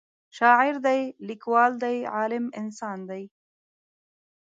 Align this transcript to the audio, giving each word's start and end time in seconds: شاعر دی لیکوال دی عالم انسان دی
شاعر 0.37 0.75
دی 0.85 1.01
لیکوال 1.27 1.71
دی 1.83 1.97
عالم 2.15 2.45
انسان 2.61 2.99
دی 3.09 3.23